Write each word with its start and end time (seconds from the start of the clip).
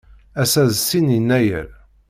Ass-a 0.41 0.63
d 0.71 0.73
sin 0.77 1.07
Yennayer. 1.15 1.67